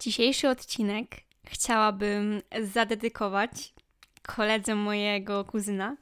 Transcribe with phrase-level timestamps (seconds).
[0.00, 3.74] Dzisiejszy odcinek chciałabym zadedykować
[4.22, 5.96] koledze mojego kuzyna,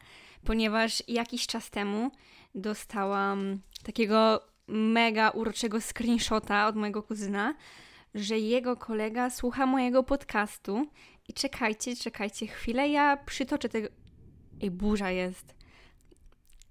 [0.45, 2.11] ponieważ jakiś czas temu
[2.55, 7.55] dostałam takiego mega uroczego screenshota od mojego kuzyna,
[8.15, 10.87] że jego kolega słucha mojego podcastu
[11.29, 13.89] i czekajcie, czekajcie chwilę, ja przytoczę tego...
[14.63, 15.55] Ej, burza jest.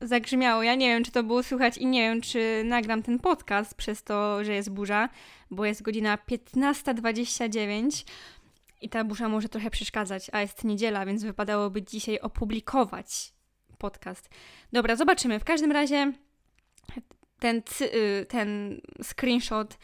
[0.04, 0.64] Zagrzmiało.
[0.64, 4.04] Ja nie wiem, czy to było słychać i nie wiem, czy nagram ten podcast przez
[4.04, 5.10] to, że jest burza,
[5.52, 8.06] bo jest godzina 15.29
[8.82, 13.34] i ta burza może trochę przeszkadzać, a jest niedziela, więc wypadałoby dzisiaj opublikować
[13.78, 14.30] podcast.
[14.74, 15.40] Dobra, zobaczymy.
[15.40, 16.14] W każdym razie
[17.40, 19.78] ten, y, ten screenshot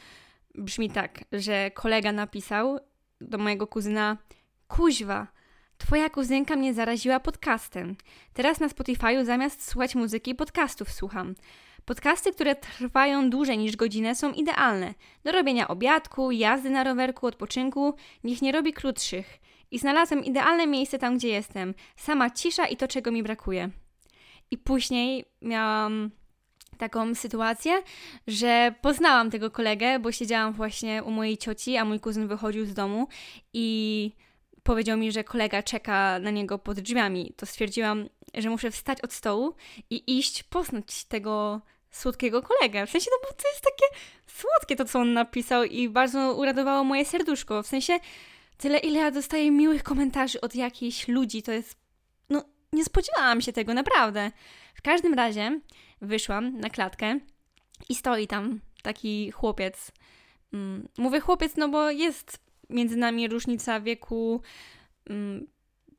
[0.55, 2.80] brzmi tak, że kolega napisał
[3.22, 4.18] do mojego kuzyna
[4.68, 5.27] Kuźwa,
[5.80, 7.96] twoja kuzynka mnie zaraziła podcastem.
[8.34, 11.36] Teraz na Spotify'u zamiast słuchać muzyki podcastów słucham.
[11.86, 14.94] Podcasty, które trwają dłużej niż godzinę, są idealne.
[15.24, 17.94] Do robienia obiadku, jazdy na rowerku, odpoczynku,
[18.24, 19.40] niech nie robi krótszych.
[19.72, 21.74] I znalazłem idealne miejsce tam, gdzie jestem.
[21.96, 23.70] Sama cisza i to, czego mi brakuje.
[24.52, 26.12] I później miałam
[26.77, 27.82] taką sytuację,
[28.27, 32.74] że poznałam tego kolegę, bo siedziałam właśnie u mojej cioci, a mój kuzyn wychodził z
[32.74, 33.08] domu
[33.54, 34.12] i
[34.70, 37.34] powiedział mi, że kolega czeka na niego pod drzwiami.
[37.35, 39.55] To stwierdziłam, że muszę wstać od stołu
[39.89, 42.87] i iść poznać tego słodkiego kolegę.
[42.87, 47.05] W sensie to, to jest takie słodkie to, co on napisał i bardzo uradowało moje
[47.05, 47.63] serduszko.
[47.63, 47.99] W sensie
[48.57, 51.75] tyle, ile ja dostaję miłych komentarzy od jakichś ludzi, to jest...
[52.29, 54.31] No, nie spodziewałam się tego, naprawdę.
[54.75, 55.59] W każdym razie
[56.01, 57.20] wyszłam na klatkę
[57.90, 59.91] i stoi tam taki chłopiec.
[60.53, 64.41] Mm, mówię chłopiec, no bo jest między nami różnica wieku
[65.09, 65.47] mm,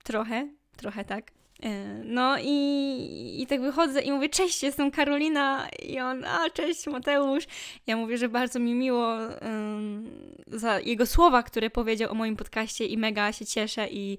[0.03, 1.31] trochę, trochę tak.
[1.63, 6.87] E, no i, i tak wychodzę i mówię, cześć, jestem Karolina i on, a cześć
[6.87, 7.45] Mateusz.
[7.87, 10.11] Ja mówię, że bardzo mi miło um,
[10.47, 14.19] za jego słowa, które powiedział o moim podcaście i mega się cieszę i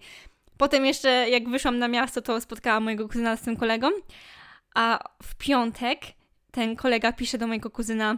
[0.58, 3.90] potem jeszcze jak wyszłam na miasto, to spotkałam mojego kuzyna z tym kolegą,
[4.76, 6.00] a w piątek
[6.52, 8.18] ten kolega pisze do mojego kuzyna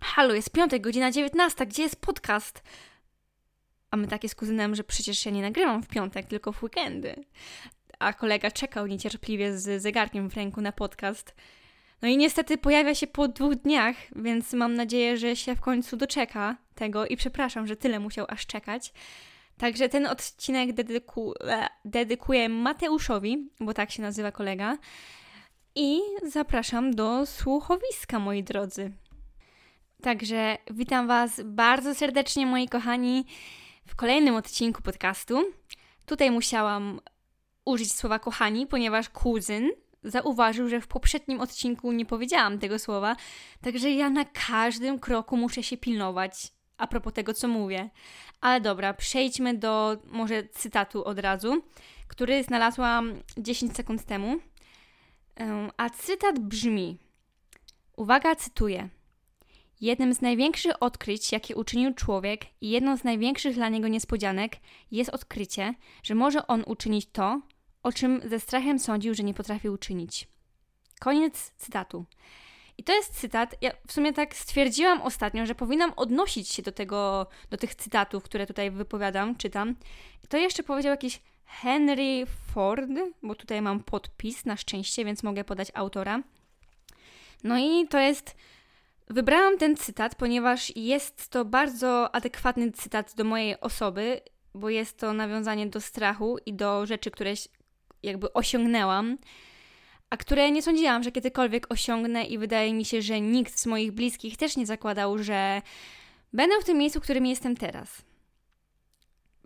[0.00, 2.62] Halo, jest piątek, godzina 19, gdzie jest podcast?
[3.94, 7.24] A my takie z kuzynem, że przecież ja nie nagrywam w piątek, tylko w weekendy.
[7.98, 11.34] A kolega czekał niecierpliwie z zegarkiem w ręku na podcast.
[12.02, 15.96] No i niestety pojawia się po dwóch dniach, więc mam nadzieję, że się w końcu
[15.96, 18.92] doczeka tego i przepraszam, że tyle musiał aż czekać.
[19.58, 24.78] Także ten odcinek dedyku, e, dedykuję Mateuszowi, bo tak się nazywa kolega.
[25.74, 28.92] I zapraszam do słuchowiska, moi drodzy.
[30.02, 33.26] Także witam Was bardzo serdecznie, moi kochani
[33.86, 35.44] w kolejnym odcinku podcastu.
[36.06, 37.00] Tutaj musiałam
[37.64, 39.70] użyć słowa kochani, ponieważ kuzyn
[40.02, 43.16] zauważył, że w poprzednim odcinku nie powiedziałam tego słowa,
[43.60, 47.90] także ja na każdym kroku muszę się pilnować a propos tego, co mówię.
[48.40, 51.62] Ale dobra, przejdźmy do może cytatu od razu,
[52.08, 54.36] który znalazłam 10 sekund temu.
[55.76, 56.98] A cytat brzmi:
[57.96, 58.88] Uwaga, cytuję.
[59.84, 64.56] Jednym z największych odkryć, jakie uczynił człowiek i jedną z największych dla niego niespodzianek
[64.90, 67.40] jest odkrycie, że może on uczynić to,
[67.82, 70.28] o czym ze strachem sądził, że nie potrafi uczynić.
[71.00, 72.04] Koniec cytatu.
[72.78, 73.56] I to jest cytat.
[73.60, 78.24] Ja w sumie tak stwierdziłam ostatnio, że powinnam odnosić się do tego, do tych cytatów,
[78.24, 79.76] które tutaj wypowiadam, czytam.
[80.24, 82.90] I to jeszcze powiedział jakiś Henry Ford,
[83.22, 86.22] bo tutaj mam podpis na szczęście, więc mogę podać autora.
[87.44, 88.36] No i to jest
[89.08, 94.20] Wybrałam ten cytat, ponieważ jest to bardzo adekwatny cytat do mojej osoby,
[94.54, 97.34] bo jest to nawiązanie do strachu i do rzeczy, które
[98.02, 99.18] jakby osiągnęłam,
[100.10, 103.92] a które nie sądziłam, że kiedykolwiek osiągnę i wydaje mi się, że nikt z moich
[103.92, 105.62] bliskich też nie zakładał, że
[106.32, 108.02] będę w tym miejscu, w którym jestem teraz.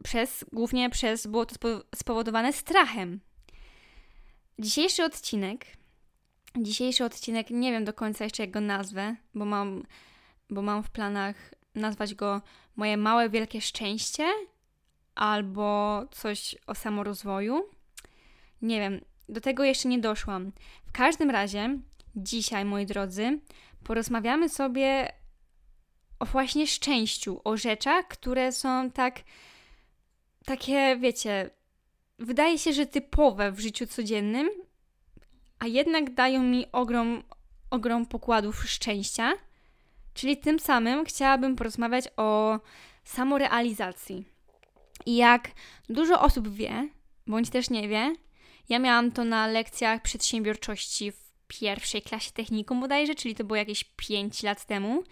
[0.04, 1.54] Przez, głównie przez, było to
[1.94, 3.20] spowodowane strachem.
[4.58, 5.77] Dzisiejszy odcinek
[6.56, 9.82] Dzisiejszy odcinek nie wiem do końca jeszcze jak go nazwę, bo mam,
[10.50, 12.42] bo mam w planach nazwać go
[12.78, 14.24] Moje małe wielkie szczęście
[15.14, 17.62] albo coś o samorozwoju.
[18.62, 20.52] Nie wiem, do tego jeszcze nie doszłam.
[20.86, 21.78] W każdym razie,
[22.16, 23.40] dzisiaj, moi drodzy,
[23.84, 25.12] porozmawiamy sobie
[26.18, 29.20] o właśnie szczęściu, o rzeczach, które są tak,
[30.44, 31.50] takie, wiecie,
[32.18, 34.50] wydaje się, że typowe w życiu codziennym,
[35.58, 37.22] a jednak dają mi ogrom,
[37.70, 39.32] ogrom pokładów szczęścia.
[40.14, 42.60] Czyli tym samym chciałabym porozmawiać o
[43.04, 44.24] samorealizacji.
[45.06, 45.50] I jak
[45.88, 46.88] dużo osób wie,
[47.26, 48.14] bądź też nie wie,
[48.68, 53.84] ja miałam to na lekcjach przedsiębiorczości w pierwszej klasie technikum bodajże, czyli to było jakieś
[53.84, 55.02] 5 lat temu.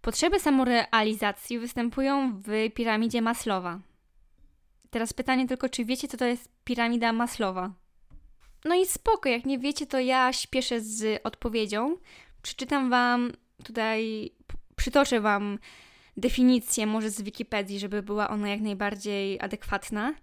[0.00, 3.80] Potrzeby samorealizacji występują w piramidzie Maslowa.
[4.90, 7.72] Teraz pytanie tylko, czy wiecie, co to jest piramida Maslowa?
[8.64, 11.96] No i spoko, jak nie wiecie, to ja śpieszę z odpowiedzią.
[12.42, 13.32] Przeczytam Wam
[13.64, 14.30] tutaj,
[14.76, 15.58] przytoczę Wam
[16.16, 20.14] definicję, może z Wikipedii, żeby była ona jak najbardziej adekwatna.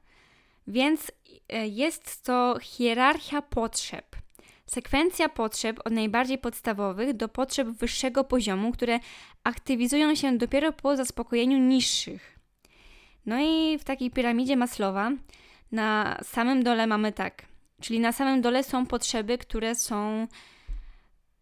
[0.68, 1.12] Więc
[1.50, 4.16] e, jest to hierarchia potrzeb.
[4.66, 9.00] Sekwencja potrzeb od najbardziej podstawowych do potrzeb wyższego poziomu, które
[9.44, 12.40] aktywizują się dopiero po zaspokojeniu niższych.
[13.26, 15.12] No i w takiej piramidzie Maslowa
[15.72, 17.46] na samym dole mamy tak,
[17.82, 20.28] czyli na samym dole są potrzeby, które są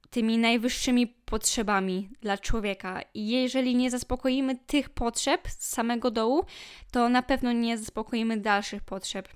[0.09, 3.01] tymi najwyższymi potrzebami dla człowieka.
[3.13, 6.45] I jeżeli nie zaspokoimy tych potrzeb z samego dołu,
[6.91, 9.29] to na pewno nie zaspokoimy dalszych potrzeb.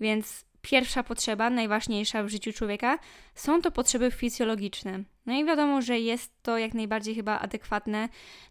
[0.00, 2.98] Więc pierwsza potrzeba, najważniejsza w życiu człowieka,
[3.34, 5.02] są to potrzeby fizjologiczne.
[5.26, 8.08] No i wiadomo, że jest to jak najbardziej chyba adekwatne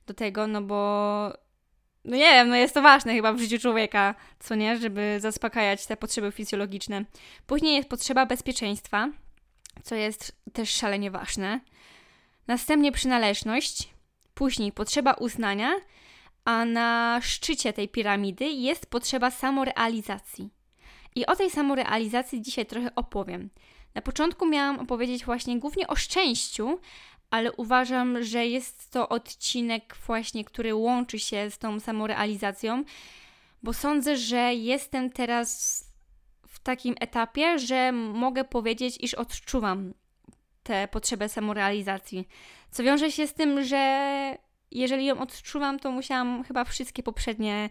[0.08, 1.34] do tego, no bo
[2.06, 5.86] no nie wiem, no jest to ważne chyba w życiu człowieka, co nie, żeby zaspokajać
[5.86, 7.06] te potrzeby fizjologiczne.
[7.48, 9.10] Później jest potrzeba bezpieczeństwa,
[9.84, 11.60] co jest też szalenie ważne.
[12.48, 13.90] Następnie przynależność,
[14.34, 15.72] później potrzeba uznania,
[16.46, 20.50] a na szczycie tej piramidy jest potrzeba samorealizacji.
[21.16, 23.50] I o tej samorealizacji dzisiaj trochę opowiem.
[23.96, 26.80] Na początku miałam opowiedzieć właśnie głównie o szczęściu,
[27.30, 32.84] ale uważam, że jest to odcinek właśnie, który łączy się z tą samorealizacją,
[33.64, 35.84] bo sądzę, że jestem teraz
[36.48, 39.94] w takim etapie, że mogę powiedzieć, iż odczuwam
[40.64, 42.28] tę potrzebę samorealizacji.
[42.72, 44.38] Co wiąże się z tym, że
[44.72, 47.70] jeżeli ją odczuwam, to musiałam chyba wszystkie poprzednie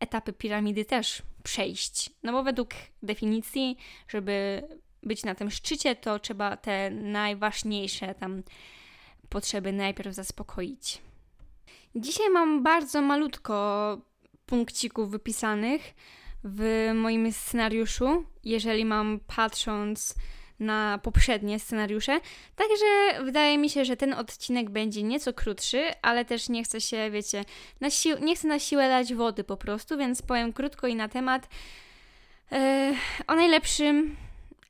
[0.00, 2.10] etapy piramidy też przejść.
[2.22, 2.70] No bo według
[3.02, 3.76] definicji,
[4.08, 4.62] żeby
[5.02, 8.42] być na tym szczycie, to trzeba te najważniejsze tam
[9.28, 11.02] potrzeby najpierw zaspokoić.
[11.94, 13.98] Dzisiaj mam bardzo malutko
[14.46, 15.94] punkcików wypisanych
[16.44, 20.14] w moim scenariuszu, jeżeli mam patrząc
[20.60, 22.20] na poprzednie scenariusze.
[22.56, 27.10] Także wydaje mi się, że ten odcinek będzie nieco krótszy, ale też nie chcę się,
[27.10, 27.44] wiecie,
[27.80, 27.88] na
[28.20, 31.48] nie chcę na siłę dać wody po prostu, więc powiem krótko i na temat
[32.50, 32.58] yy,
[33.26, 34.16] o najlepszym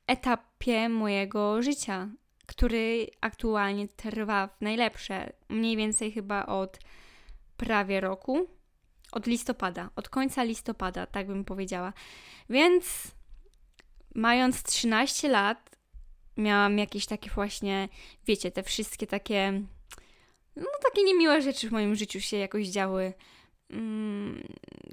[0.07, 2.09] etapie mojego życia,
[2.49, 6.79] który aktualnie trwa w najlepsze, mniej więcej chyba od
[7.57, 8.47] prawie roku.
[9.11, 11.93] Od listopada, od końca listopada, tak bym powiedziała.
[12.49, 12.85] Więc
[14.15, 15.69] mając 13 lat,
[16.37, 17.89] miałam jakieś takie właśnie,
[18.27, 19.61] wiecie, te wszystkie takie,
[20.55, 23.13] no takie niemiłe rzeczy w moim życiu się jakoś działy.
[23.69, 24.43] Mm,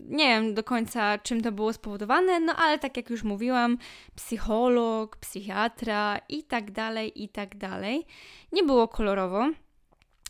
[0.09, 3.79] nie wiem do końca, czym to było spowodowane, no ale tak jak już mówiłam,
[4.15, 8.07] psycholog, psychiatra i tak dalej, i tak dalej.
[8.53, 9.51] Nie było kolorowo.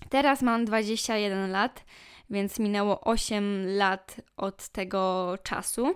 [0.08, 1.84] Teraz mam 21 lat,
[2.30, 5.94] więc minęło 8 lat od tego czasu.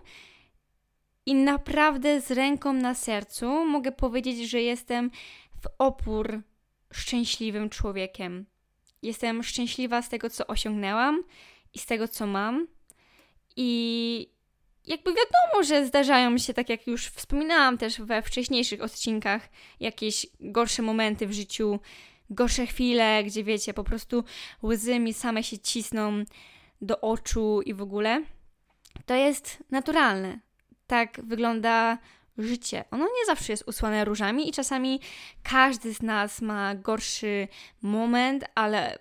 [1.26, 5.10] I naprawdę z ręką na sercu mogę powiedzieć, że jestem
[5.62, 6.42] w opór
[6.92, 8.46] szczęśliwym człowiekiem.
[9.02, 11.22] Jestem szczęśliwa z tego, co osiągnęłam
[11.74, 12.66] i z tego, co mam.
[13.56, 14.30] I
[14.86, 19.48] jakby wiadomo, że zdarzają się, tak jak już wspominałam też we wcześniejszych odcinkach,
[19.80, 21.80] jakieś gorsze momenty w życiu,
[22.30, 24.24] gorsze chwile, gdzie wiecie, po prostu
[24.62, 26.24] łzy mi same się cisną
[26.80, 28.22] do oczu i w ogóle.
[29.06, 30.40] To jest naturalne.
[30.86, 31.98] Tak wygląda
[32.38, 32.84] życie.
[32.90, 35.00] Ono nie zawsze jest usłane różami i czasami
[35.42, 37.48] każdy z nas ma gorszy
[37.82, 38.98] moment, ale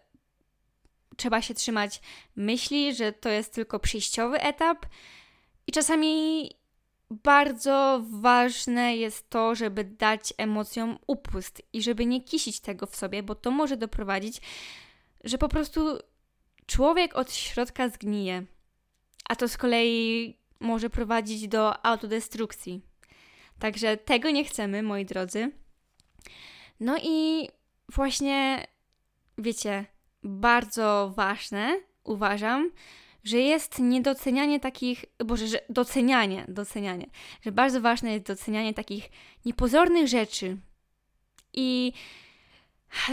[1.20, 2.02] trzeba się trzymać
[2.36, 4.86] myśli, że to jest tylko przejściowy etap.
[5.68, 6.50] I czasami
[7.12, 13.24] bardzo ważne jest to, żeby dać emocjom upust i żeby nie kisić tego w sobie,
[13.24, 14.42] bo to może doprowadzić,
[15.24, 16.00] że po prostu
[16.66, 18.46] człowiek od środka zgnije.
[19.30, 22.82] A to z kolei może prowadzić do autodestrukcji.
[23.60, 25.52] Także tego nie chcemy, moi drodzy.
[26.80, 27.50] No i
[27.90, 28.68] właśnie,
[29.38, 29.86] wiecie,
[30.24, 32.72] bardzo ważne uważam,
[33.24, 37.08] że jest niedocenianie takich, boże, że docenianie, docenianie,
[37.42, 39.10] że bardzo ważne jest docenianie takich
[39.46, 40.58] niepozornych rzeczy.
[41.54, 41.94] I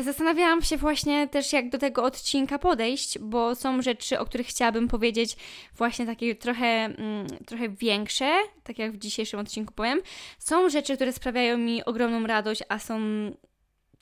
[0.03, 4.89] zastanawiałam się właśnie też, jak do tego odcinka podejść, bo są rzeczy, o których chciałabym
[4.89, 5.37] powiedzieć,
[5.77, 10.01] właśnie takie trochę, mm, trochę większe, tak jak w dzisiejszym odcinku powiem.
[10.39, 13.01] Są rzeczy, które sprawiają mi ogromną radość, a są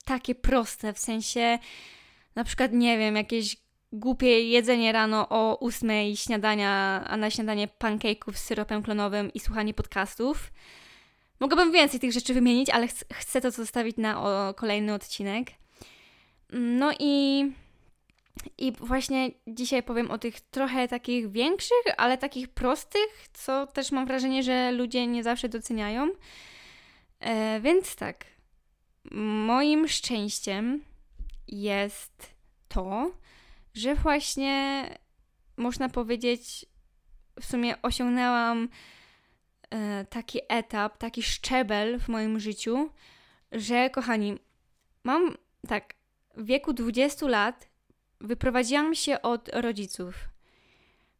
[0.04, 1.58] takie proste, w sensie
[2.34, 3.56] na przykład, nie wiem, jakieś
[3.92, 9.74] głupie jedzenie rano o ósmej śniadania, a na śniadanie pancake'ów z syropem klonowym i słuchanie
[9.74, 10.52] podcastów.
[11.40, 15.50] Mogłabym więcej tych rzeczy wymienić, ale ch chcę to zostawić na o, kolejny odcinek.
[16.52, 17.44] No i
[18.58, 24.06] I właśnie dzisiaj powiem o tych trochę takich większych, ale takich prostych, co też mam
[24.06, 26.08] wrażenie, że ludzie nie zawsze doceniają.
[27.20, 28.24] E, więc tak,
[29.46, 30.84] moim szczęściem
[31.48, 32.34] jest
[32.68, 33.10] to,
[33.74, 34.88] że właśnie
[35.56, 36.66] można powiedzieć,
[37.40, 38.68] w sumie osiągnęłam
[39.70, 42.90] e, taki etap, taki szczebel w moim życiu,
[43.52, 44.38] że kochani,
[45.04, 45.36] mam
[45.68, 45.94] tak,
[46.36, 47.68] w wieku 20 lat
[48.20, 50.14] wyprowadziłam się od rodziców.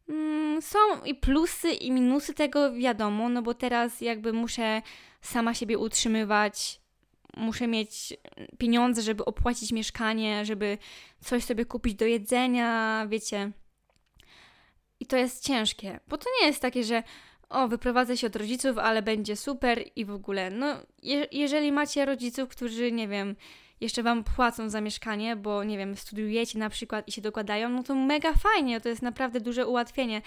[0.09, 4.81] Mm, są i plusy, i minusy tego, wiadomo, no bo teraz jakby muszę
[5.21, 6.81] sama siebie utrzymywać,
[7.35, 8.13] muszę mieć
[8.57, 10.77] pieniądze, żeby opłacić mieszkanie, żeby
[11.19, 13.51] coś sobie kupić do jedzenia, wiecie.
[14.99, 17.03] I to jest ciężkie, bo to nie jest takie, że
[17.49, 20.49] o, wyprowadzę się od rodziców, ale będzie super i w ogóle.
[20.49, 23.35] No, je jeżeli macie rodziców, którzy, nie wiem,
[23.81, 27.83] jeszcze wam płacą za mieszkanie, bo nie wiem, studiujecie na przykład i się dokładają, no
[27.83, 30.21] to mega fajnie, to jest naprawdę duże ułatwienie.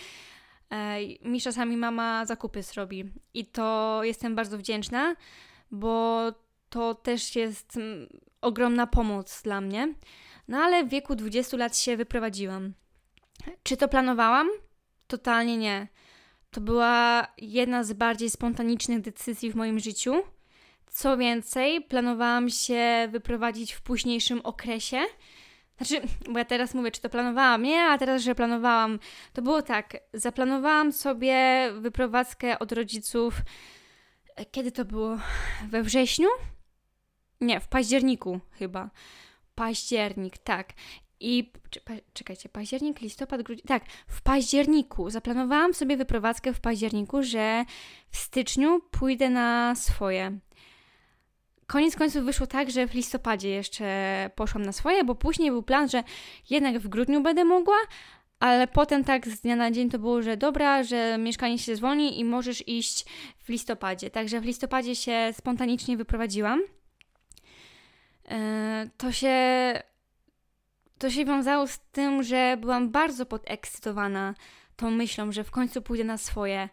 [1.24, 5.16] Mi czasami mama zakupy zrobi i to jestem bardzo wdzięczna,
[5.70, 6.22] bo
[6.70, 8.08] to też jest mm,
[8.40, 9.94] ogromna pomoc dla mnie.
[10.48, 12.72] No ale w wieku 20 lat się wyprowadziłam.
[13.62, 14.48] Czy to planowałam?
[15.06, 15.88] Totalnie nie.
[16.50, 20.22] To była jedna z bardziej spontanicznych decyzji w moim życiu.
[20.90, 24.98] Co więcej, planowałam się wyprowadzić w późniejszym okresie.
[25.76, 28.98] Znaczy, bo ja teraz mówię, czy to planowałam, nie, a teraz, że planowałam.
[29.32, 33.34] To było tak, zaplanowałam sobie wyprowadzkę od rodziców.
[34.36, 35.18] E, kiedy to było?
[35.68, 36.28] We wrześniu?
[37.40, 38.90] Nie, w październiku chyba.
[39.54, 40.72] Październik, tak.
[41.20, 41.52] I
[42.12, 43.66] czekajcie, październik, listopad, grudzień.
[43.66, 45.10] Tak, w październiku.
[45.10, 47.64] Zaplanowałam sobie wyprowadzkę w październiku, że
[48.10, 50.38] w styczniu pójdę na swoje.
[51.66, 55.88] Koniec końców wyszło tak, że w listopadzie jeszcze poszłam na swoje, bo później był plan,
[55.88, 56.02] że
[56.50, 57.76] jednak w grudniu będę mogła,
[58.40, 62.20] ale potem tak z dnia na dzień to było, że dobra, że mieszkanie się zwolni
[62.20, 63.04] i możesz iść
[63.38, 64.10] w listopadzie.
[64.10, 66.60] Także w listopadzie się spontanicznie wyprowadziłam.
[68.30, 69.34] E, to się
[70.98, 74.34] to się wiązało z tym, że byłam bardzo podekscytowana
[74.76, 76.68] tą myślą, że w końcu pójdę na swoje.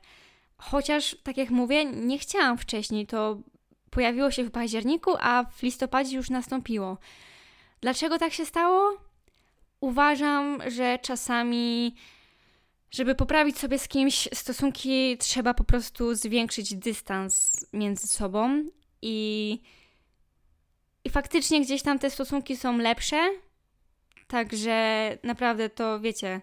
[0.57, 3.37] Chociaż, tak jak mówię, nie chciałam wcześniej, to
[3.89, 6.97] pojawiło się w październiku, a w listopadzie już nastąpiło.
[7.81, 8.97] Dlaczego tak się stało?
[9.79, 11.95] Uważam, że czasami,
[12.91, 18.63] żeby poprawić sobie z kimś stosunki, trzeba po prostu zwiększyć dystans między sobą
[19.01, 19.61] i,
[21.05, 23.29] i faktycznie gdzieś tam te stosunki są lepsze,
[24.27, 26.41] Także naprawdę to wiecie,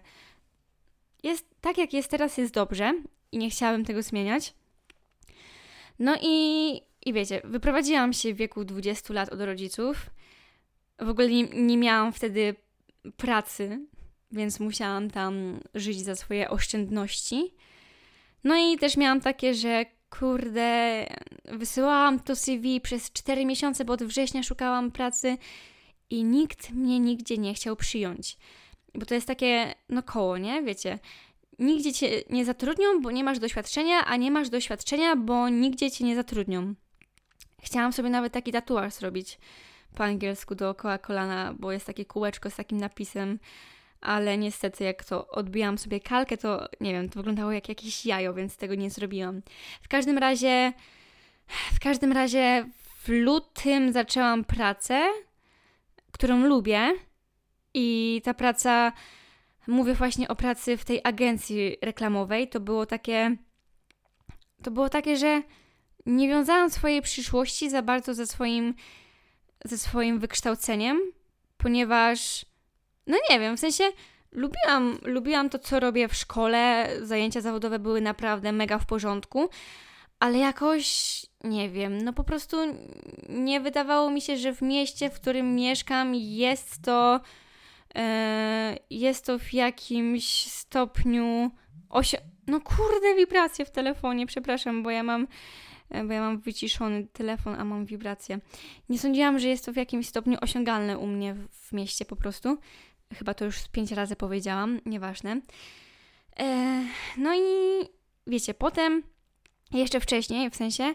[1.23, 2.93] jest tak jak jest teraz, jest dobrze
[3.31, 4.53] i nie chciałabym tego zmieniać.
[5.99, 10.09] No i, i wiecie, wyprowadziłam się w wieku 20 lat od rodziców.
[10.99, 12.55] W ogóle nie, nie miałam wtedy
[13.17, 13.79] pracy,
[14.31, 17.53] więc musiałam tam żyć za swoje oszczędności.
[18.43, 19.85] No i też miałam takie, że
[20.19, 21.05] kurde,
[21.45, 25.37] wysyłałam to CV przez 4 miesiące, bo od września szukałam pracy
[26.09, 28.37] i nikt mnie nigdzie nie chciał przyjąć.
[28.93, 30.63] Bo to jest takie, no koło, nie?
[30.63, 30.99] Wiecie,
[31.59, 36.05] nigdzie cię nie zatrudnią, bo nie masz doświadczenia, a nie masz doświadczenia, bo nigdzie cię
[36.05, 36.75] nie zatrudnią.
[37.63, 39.39] Chciałam sobie nawet taki tatuaż zrobić
[39.95, 43.39] po angielsku dookoła kolana, bo jest takie kółeczko z takim napisem,
[44.03, 48.33] ale niestety jak to odbijałam sobie kalkę, to nie wiem, to wyglądało jak jakieś jajo,
[48.33, 49.41] więc tego nie zrobiłam.
[49.81, 50.73] W każdym razie,
[51.73, 52.69] w każdym razie
[53.03, 55.03] w lutym zaczęłam pracę
[56.13, 56.93] którą lubię
[57.73, 58.91] i ta praca,
[59.67, 63.37] mówię właśnie o pracy w tej agencji reklamowej, to było takie,
[64.63, 65.41] to było takie, że
[66.05, 68.73] nie wiązałam swojej przyszłości za bardzo ze swoim,
[69.65, 70.99] ze swoim wykształceniem,
[71.57, 72.45] ponieważ,
[73.07, 73.83] no nie wiem, w sensie
[74.31, 79.49] lubiłam, lubiłam to, co robię w szkole, zajęcia zawodowe były naprawdę mega w porządku,
[80.19, 82.57] ale jakoś nie wiem, no po prostu
[83.29, 87.19] nie wydawało mi się, że w mieście, w którym mieszkam, jest to
[87.95, 91.51] e, jest to w jakimś stopniu
[91.89, 95.27] osi- no kurde, wibracje w telefonie, przepraszam, bo ja mam
[95.89, 98.39] e, bo ja mam wyciszony telefon, a mam wibrację.
[98.89, 102.15] Nie sądziłam, że jest to w jakimś stopniu osiągalne u mnie w, w mieście po
[102.15, 102.57] prostu.
[103.13, 105.41] Chyba to już pięć razy powiedziałam, nieważne.
[106.39, 106.79] E,
[107.17, 107.41] no i
[108.27, 109.03] wiecie, potem
[109.71, 110.93] jeszcze wcześniej, w sensie,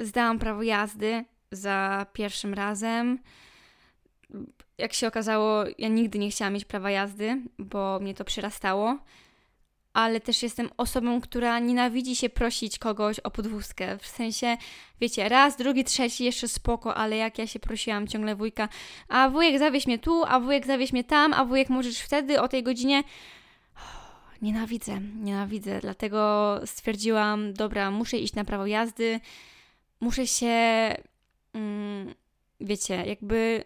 [0.00, 3.18] zdałam prawo jazdy za pierwszym razem.
[4.78, 8.98] Jak się okazało, ja nigdy nie chciałam mieć prawa jazdy, bo mnie to przyrastało.
[9.92, 13.98] Ale też jestem osobą, która nienawidzi się prosić kogoś o podwózkę.
[13.98, 14.56] W sensie,
[15.00, 18.68] wiecie, raz, drugi, trzeci, jeszcze spoko, ale jak ja się prosiłam ciągle wujka,
[19.08, 22.48] a wujek zawieź mnie tu, a wujek zawieź mnie tam, a wujek możesz wtedy o
[22.48, 23.02] tej godzinie.
[24.42, 29.20] Nienawidzę, nienawidzę, dlatego stwierdziłam, dobra, muszę iść na prawo jazdy,
[30.00, 30.56] muszę się,
[31.54, 32.14] mm,
[32.60, 33.64] wiecie, jakby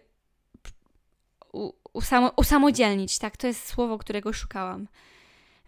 [1.93, 4.87] usamo, usamodzielnić, tak, to jest słowo, którego szukałam.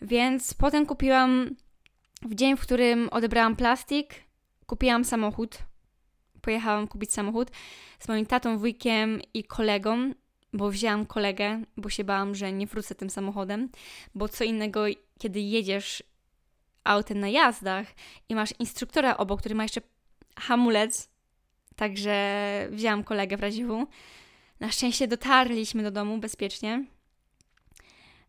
[0.01, 1.55] Więc potem kupiłam,
[2.21, 4.13] w dzień, w którym odebrałam plastik,
[4.65, 5.57] kupiłam samochód.
[6.41, 7.51] Pojechałam kupić samochód
[7.99, 10.13] z moim tatą, wujkiem i kolegą,
[10.53, 13.69] bo wzięłam kolegę, bo się bałam, że nie wrócę tym samochodem,
[14.15, 14.83] bo co innego,
[15.19, 16.03] kiedy jedziesz
[16.83, 17.87] autem na jazdach
[18.29, 19.81] i masz instruktora obok, który ma jeszcze
[20.39, 21.09] hamulec,
[21.75, 23.87] także wzięłam kolegę w razie W.
[24.59, 26.85] Na szczęście dotarliśmy do domu bezpiecznie.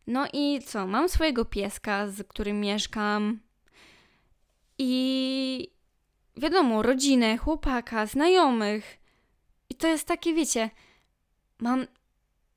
[0.07, 0.87] No i co?
[0.87, 3.41] Mam swojego pieska, z którym mieszkam.
[4.79, 5.71] I
[6.37, 8.99] wiadomo, rodzinę, chłopaka, znajomych.
[9.71, 10.71] I to jest takie, wiecie,
[11.59, 11.87] mam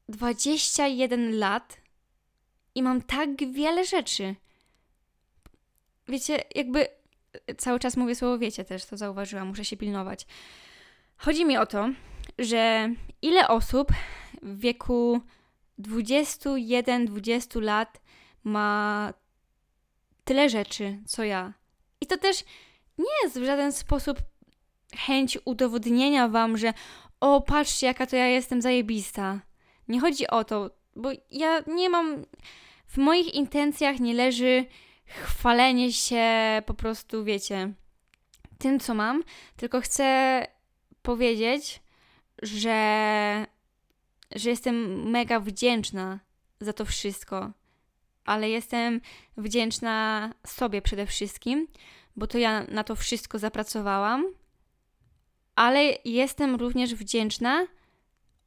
[0.09, 1.77] 21 lat
[2.75, 4.35] i mam tak wiele rzeczy.
[6.07, 6.87] Wiecie, jakby
[7.57, 10.25] cały czas mówię słowo wiecie też, to zauważyłam, muszę się pilnować.
[11.17, 11.89] Chodzi mi o to,
[12.39, 12.89] że
[13.21, 13.91] ile osób
[14.41, 15.21] w wieku
[15.79, 18.01] 21-20 lat
[18.43, 19.13] ma
[20.23, 21.53] tyle rzeczy, co ja.
[22.01, 22.43] I to też
[22.97, 24.17] nie jest w żaden sposób
[24.95, 26.73] chęć udowodnienia wam, że
[27.19, 29.39] o, patrzcie, jaka to ja jestem zajebista.
[29.87, 32.25] Nie chodzi o to, bo ja nie mam.
[32.87, 34.65] W moich intencjach nie leży
[35.05, 36.25] chwalenie się
[36.65, 37.73] po prostu, wiecie,
[38.57, 39.23] tym, co mam,
[39.55, 40.47] tylko chcę
[41.01, 41.81] powiedzieć,
[42.41, 43.47] że,
[44.35, 46.19] że jestem mega wdzięczna
[46.59, 47.51] za to wszystko,
[48.25, 49.01] ale jestem
[49.37, 51.67] wdzięczna sobie przede wszystkim,
[52.15, 54.25] bo to ja na to wszystko zapracowałam,
[55.55, 57.67] ale jestem również wdzięczna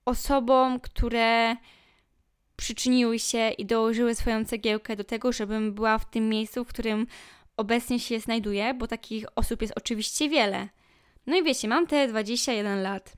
[0.05, 1.57] osobom, które
[2.57, 7.07] przyczyniły się i dołożyły swoją cegiełkę do tego, żebym była w tym miejscu, w którym
[7.57, 10.69] obecnie się znajduję, bo takich osób jest oczywiście wiele.
[11.26, 13.13] No i wiecie, mam te 21 lat.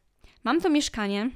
[0.45, 1.31] Mam to mieszkanie.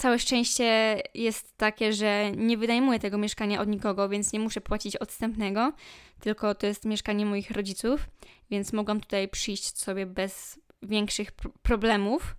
[0.00, 4.96] Całe szczęście jest takie, że nie wynajmuję tego mieszkania od nikogo, więc nie muszę płacić
[4.96, 5.72] odstępnego,
[6.20, 8.08] tylko to jest mieszkanie moich rodziców,
[8.50, 12.36] więc mogłam tutaj przyjść sobie bez większych pr problemów.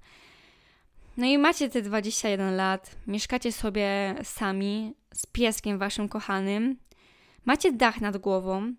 [1.17, 6.77] No i macie te 21 lat, mieszkacie sobie sami z pieskiem waszym kochanym,
[7.45, 8.73] macie dach nad głową,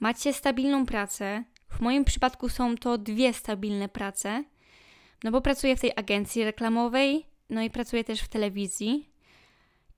[0.00, 1.44] macie stabilną pracę.
[1.68, 4.44] W moim przypadku są to dwie stabilne prace,
[5.24, 9.08] no bo pracuję w tej agencji reklamowej, no i pracuję też w telewizji.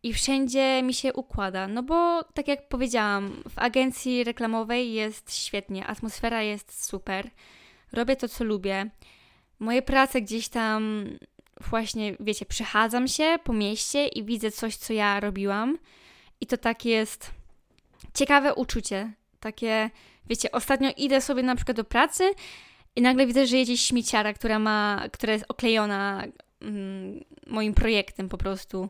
[0.02, 5.86] I wszędzie mi się układa, no bo tak jak powiedziałam, w agencji reklamowej jest świetnie,
[5.86, 7.30] atmosfera jest super,
[7.92, 8.90] robię to, co lubię.
[9.58, 11.04] Moje prace gdzieś tam
[11.68, 15.78] właśnie, wiecie, przechadzam się po mieście i widzę coś, co ja robiłam.
[16.40, 17.30] I to tak jest
[18.14, 19.12] ciekawe uczucie.
[19.40, 19.90] Takie,
[20.26, 22.30] wiecie, ostatnio idę sobie na przykład do pracy
[22.96, 26.24] i nagle widzę, że jedzie śmieciara, która ma, która jest oklejona
[26.61, 28.88] mm, moim projektem po prostu.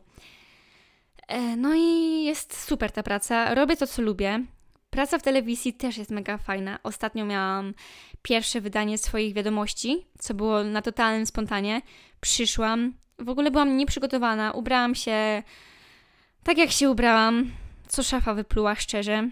[1.28, 3.54] E, no i jest super ta praca.
[3.54, 4.44] Robię to, co lubię.
[4.90, 6.78] Praca w telewizji też jest mega fajna.
[6.82, 7.74] Ostatnio miałam
[8.22, 11.82] pierwsze wydanie swoich wiadomości, co było na totalnym spontanie.
[12.20, 15.42] Przyszłam, w ogóle byłam nieprzygotowana, ubrałam się
[16.42, 17.50] tak, jak się ubrałam,
[17.88, 19.30] co szafa wypluła szczerze.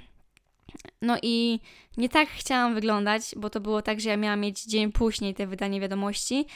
[1.03, 1.61] No i
[1.97, 5.47] nie tak chciałam wyglądać, bo to było tak, że ja miałam mieć dzień później te
[5.47, 6.47] wydanie wiadomości,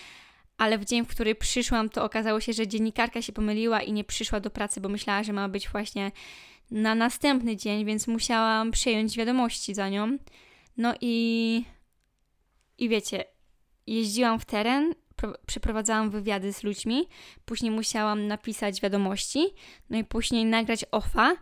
[0.59, 4.05] ale w dzień, w który przyszłam, to okazało się, że dziennikarka się pomyliła i nie
[4.05, 6.13] przyszła do pracy, bo myślała, że ma być właśnie
[6.71, 10.19] na następny dzień, więc musiałam przejąć wiadomości za nią.
[10.77, 11.65] No i,
[12.79, 13.25] i wiecie,
[13.87, 14.95] jeździłam w teren,
[15.47, 17.09] przeprowadzałam wywiady z ludźmi,
[17.45, 19.47] później musiałam napisać wiadomości,
[19.91, 21.37] no i później nagrać offa,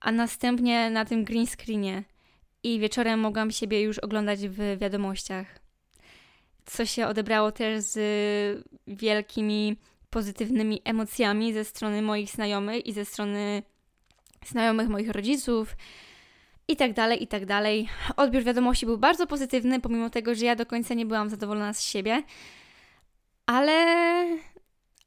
[0.00, 2.04] a następnie na tym green screenie.
[2.62, 5.63] I wieczorem mogłam siebie już oglądać w wiadomościach.
[6.64, 9.76] Co się odebrało też z wielkimi
[10.10, 13.62] pozytywnymi emocjami ze strony moich znajomych i ze strony
[14.46, 15.76] znajomych moich rodziców
[16.68, 17.88] i tak dalej, i tak dalej.
[18.16, 21.82] Odbiór wiadomości był bardzo pozytywny, pomimo tego, że ja do końca nie byłam zadowolona z
[21.82, 22.22] siebie.
[23.46, 23.72] Ale,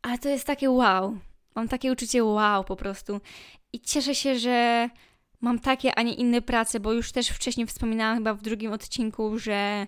[0.02, 1.18] ale to jest takie wow.
[1.56, 3.22] Mam takie uczucie wow po prostu.
[3.74, 4.90] I cieszę się, że
[5.42, 9.40] mam takie, a nie inne prace, bo już też wcześniej wspominałam chyba w drugim odcinku,
[9.40, 9.88] że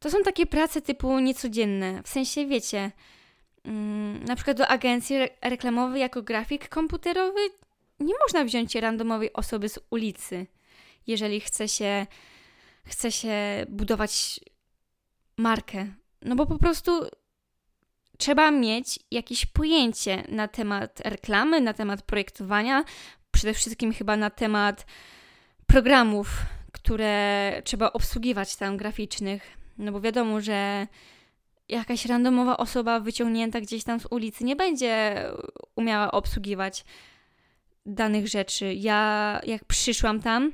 [0.00, 2.02] to są takie prace typu niecodzienne.
[2.02, 2.90] W sensie, wiecie,
[3.64, 7.40] mm, na przykład do agencji re reklamowej jako grafik komputerowy
[8.00, 10.46] nie można wziąć randomowej osoby z ulicy.
[11.06, 12.06] jeżeli chce się,
[12.84, 14.40] chce się budować
[15.36, 15.86] markę.
[16.22, 17.06] No bo po prostu
[18.18, 22.84] trzeba mieć jakieś pojęcie na temat reklamy, na temat projektowania,
[23.30, 24.86] przede wszystkim chyba na temat
[25.66, 26.28] programów,
[26.72, 29.57] które trzeba obsługiwać tam graficznych.
[29.78, 30.86] No bo wiadomo, że
[31.68, 35.24] jakaś randomowa osoba wyciągnięta gdzieś tam z ulicy nie będzie
[35.76, 36.84] umiała obsługiwać
[37.86, 38.74] danych rzeczy.
[38.74, 40.52] Ja jak przyszłam tam,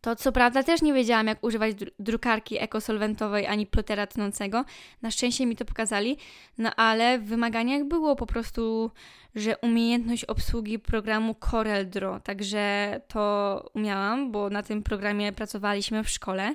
[0.00, 4.64] to co prawda też nie wiedziałam, jak używać drukarki ekosolwentowej ani plotera tnącego.
[5.02, 6.16] Na szczęście mi to pokazali,
[6.58, 8.90] no ale w wymaganiach było po prostu,
[9.34, 16.54] że umiejętność obsługi programu CorelDRAW, także to umiałam, bo na tym programie pracowaliśmy w szkole.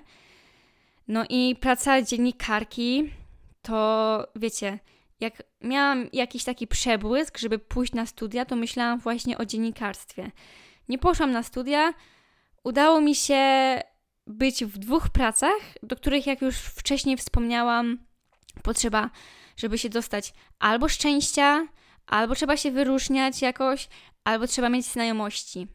[1.10, 3.13] No i praca dziennikarki
[3.62, 4.80] to wiecie,
[5.19, 10.32] jak miałam jakiś taki przebłysk, żeby pójść na studia, to myślałam właśnie o dziennikarstwie.
[10.89, 11.93] Nie poszłam na studia,
[12.63, 13.43] udało mi się
[14.28, 17.98] być w dwóch pracach, do których, jak już wcześniej wspomniałam,
[18.63, 19.10] potrzeba,
[19.58, 21.67] żeby się dostać albo szczęścia,
[22.08, 23.89] albo trzeba się wyróżniać jakoś,
[24.24, 25.67] albo trzeba mieć znajomości.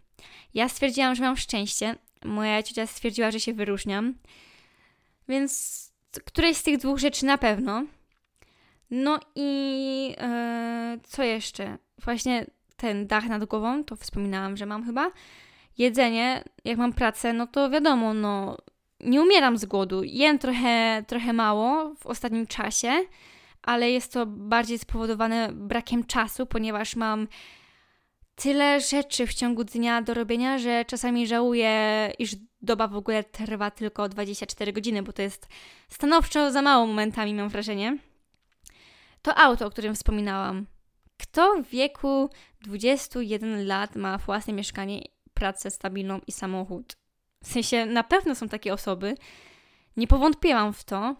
[0.54, 1.96] Ja stwierdziłam, że mam szczęście.
[2.24, 4.14] Moja ciocia stwierdziła, że się wyróżniam.
[5.28, 5.92] Więc
[6.24, 7.84] któreś z tych dwóch rzeczy na pewno.
[8.90, 11.78] No i e, co jeszcze?
[12.04, 15.10] Właśnie ten dach nad głową, to wspominałam, że mam chyba.
[15.78, 18.56] Jedzenie, jak mam pracę, no to wiadomo, no
[19.00, 20.02] nie umieram z głodu.
[20.04, 22.92] Jem trochę, trochę mało w ostatnim czasie,
[23.62, 27.28] ale jest to bardziej spowodowane brakiem czasu, ponieważ mam
[28.34, 33.70] tyle rzeczy w ciągu dnia do robienia, że czasami żałuję, iż doba w ogóle trwa
[33.70, 35.48] tylko 24 godziny, bo to jest
[35.88, 37.98] stanowczo za mało momentami, mam wrażenie.
[39.22, 40.66] To auto, o którym wspominałam.
[41.18, 45.02] Kto w wieku 21 lat ma własne mieszkanie,
[45.34, 46.96] pracę stabilną i samochód?
[47.44, 49.14] W sensie, na pewno są takie osoby.
[49.96, 51.16] Nie powątpiłam w to,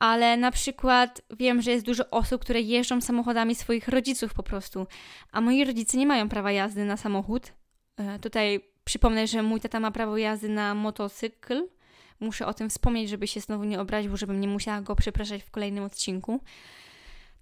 [0.00, 4.86] ale na przykład wiem, że jest dużo osób, które jeżdżą samochodami swoich rodziców po prostu,
[5.32, 7.52] a moi rodzice nie mają prawa jazdy na samochód.
[7.96, 11.68] E, tutaj przypomnę, że mój tata ma prawo jazdy na motocykl.
[12.20, 15.50] Muszę o tym wspomnieć, żeby się znowu nie obraził, żebym nie musiała go przepraszać w
[15.50, 16.40] kolejnym odcinku.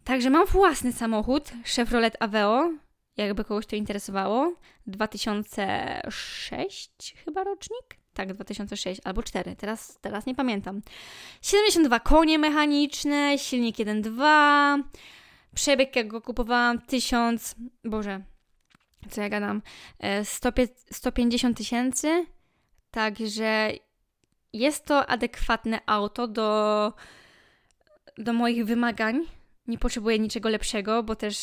[0.04, 2.70] Także mam własny samochód, Chevrolet Aveo,
[3.16, 4.52] jakby kogoś to interesowało.
[4.86, 7.98] 2006 chyba rocznik?
[8.18, 10.82] Tak, 2006 albo 4, teraz, teraz nie pamiętam.
[11.42, 14.82] 72 konie mechaniczne, silnik 1.2,
[15.54, 17.54] przebieg jak go kupowałam 1000,
[17.84, 18.22] boże,
[19.10, 19.62] co ja gadam,
[20.24, 20.52] 100, e,
[20.92, 22.26] 150 tysięcy,
[22.90, 23.70] także
[24.52, 26.92] jest to adekwatne auto do,
[28.18, 29.20] do moich wymagań.
[29.66, 31.36] Nie potrzebuję niczego lepszego, bo też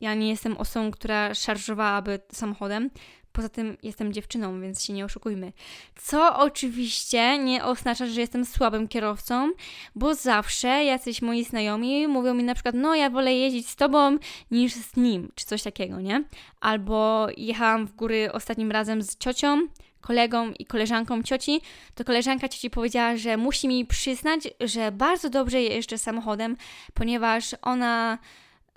[0.00, 2.90] ja nie jestem osobą, która szarżowałaby samochodem.
[3.32, 5.52] Poza tym jestem dziewczyną, więc się nie oszukujmy.
[5.96, 9.52] Co oczywiście nie oznacza, że jestem słabym kierowcą,
[9.94, 14.18] bo zawsze jacyś moi znajomi mówią mi na przykład, no ja wolę jeździć z tobą
[14.50, 16.24] niż z nim, czy coś takiego, nie?
[16.60, 19.68] Albo jechałam w góry ostatnim razem z ciocią,
[20.00, 21.60] kolegą i koleżanką cioci,
[21.94, 26.56] to koleżanka cioci powiedziała, że musi mi przyznać, że bardzo dobrze jeżdżę samochodem,
[26.94, 28.18] ponieważ ona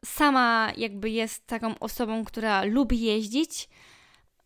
[0.06, 3.70] sama jakby jest taką osobą, która lubi jeździć,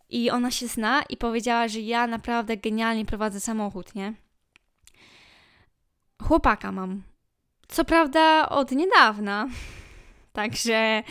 [0.10, 4.14] i ona się zna i powiedziała, że ja naprawdę genialnie prowadzę samochód, nie?
[6.24, 7.04] Chłopaka mam.
[7.68, 9.48] Co prawda od niedawna.
[10.34, 11.04] Także,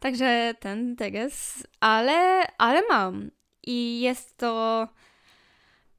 [0.00, 3.30] także ten teges, ale, ale mam.
[3.66, 4.88] I jest to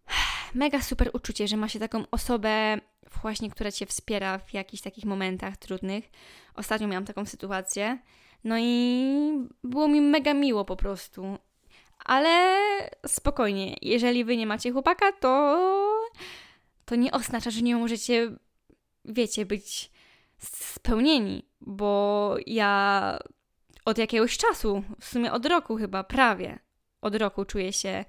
[0.53, 2.77] mega super uczucie, że ma się taką osobę
[3.21, 6.09] właśnie, która cię wspiera w jakichś takich momentach trudnych.
[6.55, 7.97] Ostatnio miałam taką sytuację.
[8.43, 11.37] No i było mi mega miło po prostu.
[12.09, 12.57] Ale
[13.07, 16.09] spokojnie, jeżeli wy nie macie chłopaka, to
[16.85, 18.31] to nie oznacza, że nie możecie,
[19.05, 19.91] wiecie, być
[20.37, 23.19] spełnieni, bo ja
[23.85, 26.59] od jakiegoś czasu, w sumie od roku chyba, prawie
[27.01, 28.05] od roku czuję się,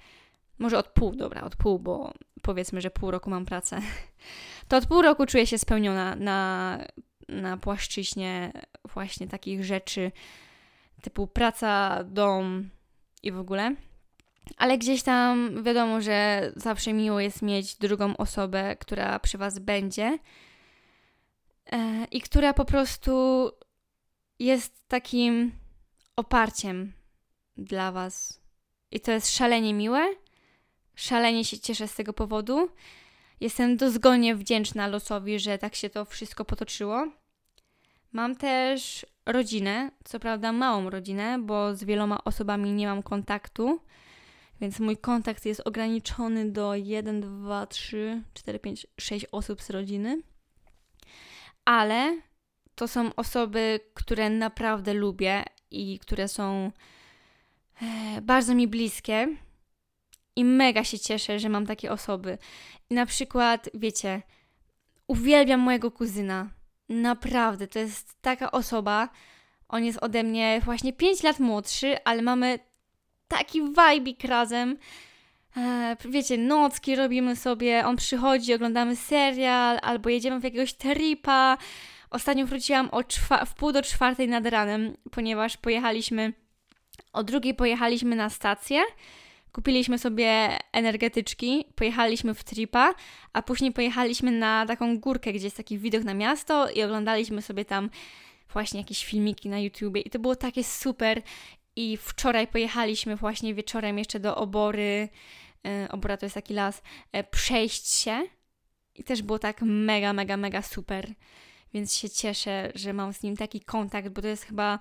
[0.59, 3.81] może od pół, dobra, od pół, bo powiedzmy, że pół roku mam pracę,
[4.69, 6.79] to od pół roku czuję się spełniona na,
[7.29, 8.53] na płaszczyźnie
[8.95, 10.13] właśnie takich rzeczy
[11.03, 12.71] typu praca, dom,
[13.23, 13.75] i w ogóle.
[14.57, 20.19] Ale gdzieś tam wiadomo, że zawsze miło jest mieć drugą osobę, która przy Was będzie
[21.73, 23.51] e, i która po prostu
[24.39, 25.53] jest takim
[26.17, 26.93] oparciem
[27.57, 28.41] dla Was.
[28.91, 30.15] I to jest szalenie miłe.
[30.95, 32.69] Szalenie się cieszę z tego powodu.
[33.41, 37.07] Jestem dozgonnie wdzięczna losowi, że tak się to wszystko potoczyło.
[38.13, 43.81] Mam też rodzinę, co prawda małą rodzinę, bo z wieloma osobami nie mam kontaktu,
[44.61, 50.23] więc mój kontakt jest ograniczony do 1, 2, 3, 4, 5, 6 osób z rodziny.
[51.65, 52.21] Ale
[52.75, 56.73] to są osoby, które naprawdę lubię i które są
[57.83, 59.29] e, bardzo mi bliskie.
[60.37, 62.39] I mega się cieszę, że mam takie osoby.
[62.91, 64.23] I na przykład, wiecie,
[65.07, 66.51] uwielbiam mojego kuzyna.
[66.89, 69.09] Naprawdę, to jest taka osoba.
[69.69, 72.59] On jest ode mnie właśnie 5 lat młodszy, ale mamy
[73.31, 74.77] taki vibe razem.
[75.57, 81.59] E, wiecie, nocki robimy sobie, on przychodzi, oglądamy serial, albo jedziemy w jakiegoś tripa.
[82.11, 83.03] Ostatnio wróciłam o
[83.47, 86.33] w pół do czwartej nad ranem, ponieważ pojechaliśmy,
[87.13, 88.83] o drugiej pojechaliśmy na stację,
[89.53, 92.95] kupiliśmy sobie energetyczki, pojechaliśmy w tripa,
[93.33, 97.65] a później pojechaliśmy na taką górkę, gdzie jest taki widok na miasto i oglądaliśmy sobie
[97.65, 97.91] tam
[98.53, 101.23] właśnie jakieś filmiki na YouTubie i to było takie super
[101.77, 105.09] i wczoraj pojechaliśmy właśnie wieczorem jeszcze do Obory,
[105.67, 108.23] e, Obora to jest taki las, e, przejść się
[108.95, 111.15] i też było tak mega, mega, mega super.
[111.75, 114.79] Więc się cieszę, że mam z nim taki kontakt, bo to jest chyba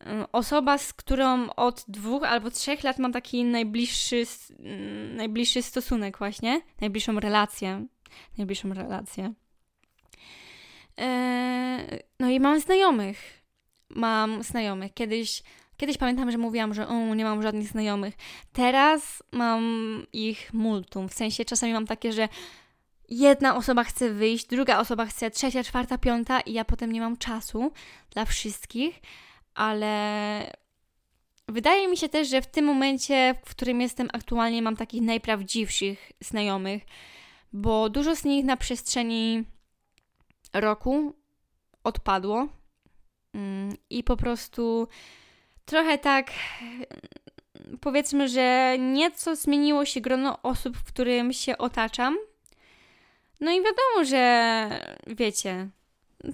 [0.00, 4.24] e, osoba, z którą od dwóch albo trzech lat mam taki najbliższy,
[4.58, 7.86] mm, najbliższy stosunek właśnie, najbliższą relację.
[8.38, 9.32] Najbliższą relację.
[12.20, 13.42] No i mam znajomych.
[13.88, 14.94] Mam znajomych.
[14.94, 15.42] Kiedyś
[15.76, 18.14] Kiedyś pamiętam, że mówiłam, że o, nie mam żadnych znajomych.
[18.52, 19.62] Teraz mam
[20.12, 21.08] ich multum.
[21.08, 22.28] W sensie czasami mam takie, że
[23.08, 27.16] jedna osoba chce wyjść, druga osoba chce, trzecia, czwarta, piąta i ja potem nie mam
[27.16, 27.72] czasu
[28.10, 29.00] dla wszystkich,
[29.54, 30.52] ale
[31.48, 36.12] wydaje mi się też, że w tym momencie, w którym jestem aktualnie, mam takich najprawdziwszych
[36.20, 36.82] znajomych,
[37.52, 39.44] bo dużo z nich na przestrzeni
[40.52, 41.14] roku
[41.84, 42.48] odpadło
[43.34, 44.88] mm, i po prostu
[45.64, 46.30] trochę tak
[47.80, 52.18] powiedzmy, że nieco zmieniło się grono osób, w którym się otaczam.
[53.40, 54.68] No i wiadomo, że
[55.06, 55.68] wiecie,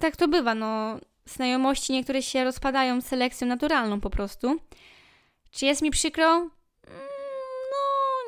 [0.01, 4.59] tak to bywa, no znajomości niektóre się rozpadają selekcją naturalną po prostu.
[5.51, 6.49] Czy jest mi przykro?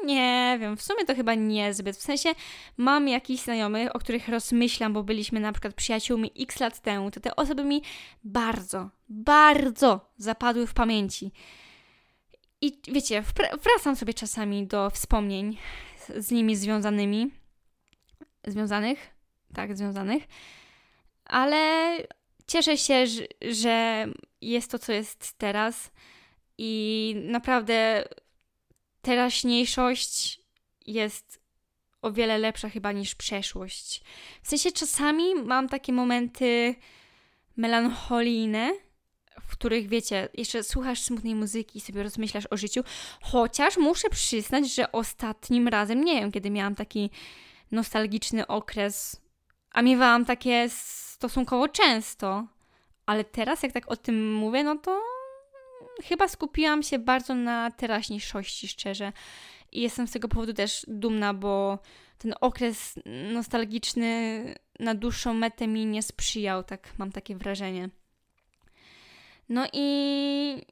[0.06, 1.98] Nie wiem, w sumie to chyba niezbyt.
[1.98, 2.30] W sensie
[2.78, 7.20] mam jakichś znajomych, o których rozmyślam, bo byliśmy na przykład przyjaciółmi x lat temu, to
[7.20, 7.82] te osoby mi
[8.24, 11.32] bardzo, bardzo zapadły w pamięci.
[12.62, 13.24] I wiecie,
[13.64, 15.58] wracam sobie czasami do wspomnień
[15.98, 17.32] z, z nimi związanymi.
[18.48, 19.10] Związanych?
[19.54, 20.24] Tak, związanych.
[21.26, 21.88] Ale
[22.48, 24.06] cieszę się, że, że
[24.42, 25.92] jest to, co jest teraz.
[26.58, 28.04] I naprawdę
[29.02, 30.42] teraźniejszość
[30.88, 31.42] jest
[32.02, 34.04] o wiele lepsza chyba niż przeszłość.
[34.44, 36.76] W sensie czasami mam takie momenty
[37.58, 38.74] melancholijne,
[39.42, 42.84] w których wiecie, jeszcze słuchasz smutnej muzyki i sobie rozmyślasz o życiu,
[43.22, 47.10] chociaż muszę przyznać, że ostatnim razem, nie wiem, kiedy miałam taki
[47.72, 49.22] nostalgiczny okres,
[49.72, 52.48] a miewałam takie stosunkowo często,
[53.06, 55.02] ale teraz jak tak o tym mówię, no to
[56.04, 59.14] chyba skupiłam się bardzo na teraźniejszości, szczerze.
[59.72, 61.80] I jestem z tego powodu też dumna, bo
[62.18, 62.96] ten okres
[63.34, 64.44] nostalgiczny
[64.80, 67.90] na dłuższą metę mi nie sprzyjał, tak mam takie wrażenie.
[69.50, 70.66] No i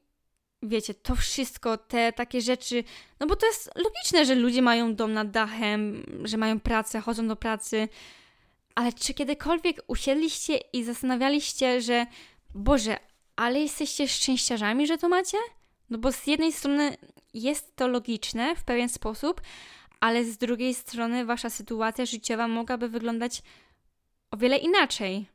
[0.62, 2.84] wiecie, to wszystko, te takie rzeczy,
[3.20, 7.28] no bo to jest logiczne, że ludzie mają dom nad dachem, że mają pracę, chodzą
[7.28, 7.88] do pracy,
[8.74, 12.06] ale czy kiedykolwiek usiedliście i zastanawialiście, że
[12.54, 12.98] Boże,
[13.40, 15.38] ale jesteście szczęściarzami, że to macie?
[15.90, 16.96] No bo z jednej strony
[17.34, 19.40] jest to logiczne w pewien sposób,
[20.00, 23.42] ale z drugiej strony wasza sytuacja życiowa mogłaby wyglądać
[24.30, 25.26] o wiele inaczej.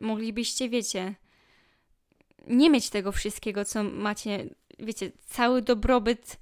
[0.00, 1.14] Moglibyście, wiecie,
[2.46, 6.36] nie mieć tego wszystkiego, co macie, wiecie, cały dobrobyt,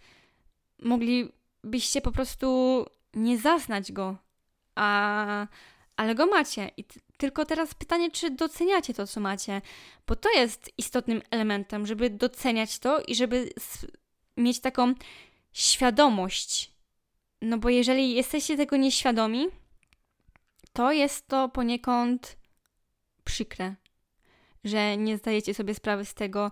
[0.78, 4.16] moglibyście po prostu nie zaznać go,
[4.74, 5.46] a,
[5.96, 6.70] ale go macie.
[6.76, 6.84] I
[7.16, 9.62] tylko teraz pytanie, czy doceniacie to, co macie,
[10.06, 13.50] bo to jest istotnym elementem, żeby doceniać to i żeby
[14.36, 14.94] mieć taką
[15.52, 16.72] świadomość.
[17.42, 19.46] No bo jeżeli jesteście tego nieświadomi,
[20.72, 22.36] to jest to poniekąd
[23.24, 23.74] przykre,
[24.64, 26.50] że nie zdajecie sobie sprawy z tego,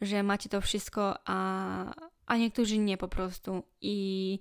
[0.00, 1.94] że macie to wszystko, a,
[2.26, 3.62] a niektórzy nie po prostu.
[3.80, 4.38] I,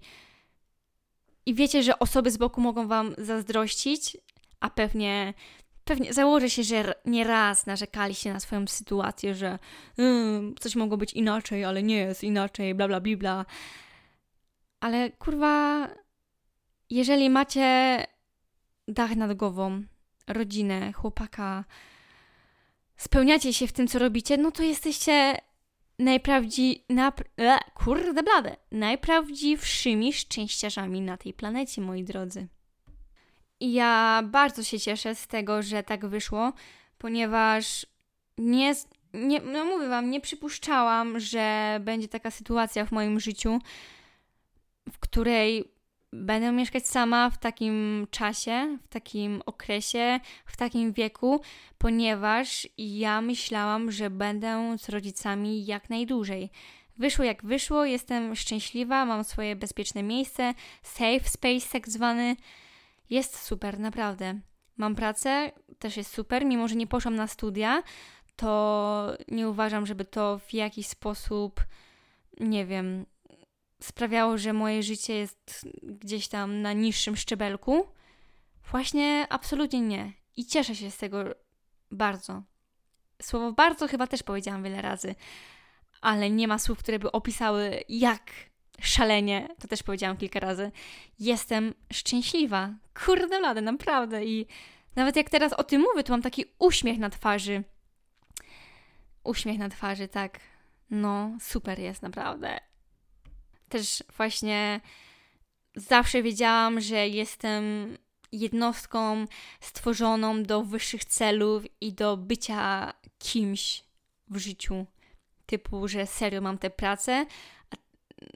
[1.45, 4.17] I wiecie, że osoby z boku mogą wam zazdrościć,
[4.59, 5.33] a pewnie
[5.83, 9.59] pewnie założę się, że nie raz narzekaliście na swoją sytuację, że
[9.97, 13.45] yy, coś mogło być inaczej, ale nie jest inaczej, bla bla bla.
[14.79, 15.87] Ale kurwa,
[16.89, 17.97] jeżeli macie
[18.87, 19.83] dach nad głową,
[20.27, 21.65] rodzinę, chłopaka,
[22.97, 25.41] spełniacie się w tym, co robicie, no to jesteście
[25.99, 26.85] najprawdzi...
[26.89, 27.21] Nap...
[27.39, 28.55] E, kurde blade.
[28.71, 32.47] Najprawdziwszymi szczęściarzami na tej planecie, moi drodzy.
[33.59, 36.53] I ja bardzo się cieszę z tego, że tak wyszło,
[36.97, 37.85] ponieważ
[38.37, 38.75] nie,
[39.13, 43.59] nie, no mówię wam, nie przypuszczałam, że będzie taka sytuacja w moim życiu,
[44.91, 45.71] w której
[46.13, 51.41] będę mieszkać sama w takim czasie, w takim okresie, w takim wieku,
[51.77, 56.49] ponieważ ja myślałam, że będę z rodzicami jak najdłużej.
[56.97, 62.35] Wyszło jak wyszło, jestem szczęśliwa, mam swoje bezpieczne miejsce, safe space tak zwany.
[63.09, 64.39] Jest super, naprawdę.
[64.77, 67.83] Mam pracę, też jest super, mimo że nie poszłam na studia,
[68.35, 71.65] to nie uważam, żeby to w jakiś sposób,
[72.39, 73.05] nie wiem,
[73.81, 77.87] sprawiało, że moje życie jest gdzieś tam na niższym szczebelku.
[78.71, 80.13] Właśnie absolutnie nie.
[80.37, 81.23] I cieszę się z tego
[81.91, 82.43] bardzo.
[83.21, 85.15] Słowo bardzo chyba też powiedziałam wiele razy,
[86.01, 88.31] ale nie ma słów, które by opisały, jak
[88.81, 90.71] szalenie, to też powiedziałam kilka razy,
[91.19, 92.73] jestem szczęśliwa.
[93.05, 94.25] Kurde blade, naprawdę.
[94.25, 94.45] I
[94.95, 97.63] nawet jak teraz o tym mówię, to mam taki uśmiech na twarzy.
[99.23, 100.39] Uśmiech na twarzy, tak.
[100.89, 102.59] No, super jest, naprawdę
[103.69, 104.81] też właśnie
[105.75, 107.97] zawsze wiedziałam, że jestem
[108.31, 109.25] jednostką
[109.59, 113.83] stworzoną do wyższych celów i do bycia kimś
[114.29, 114.85] w życiu.
[115.45, 117.25] Typu, że serio mam tę pracę.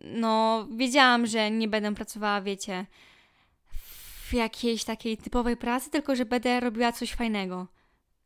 [0.02, 2.86] No, wiedziałam, że nie będę pracowała, wiecie,
[4.30, 7.68] w jakiejś takiej typowej pracy, tylko że będę robiła coś fajnego.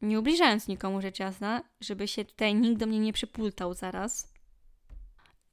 [0.02, 4.34] Nie ubliżając nikomu rzecz jasna, żeby się tutaj nikt do mnie nie przypultał zaraz.